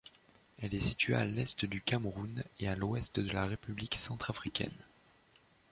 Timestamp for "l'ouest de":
2.75-3.31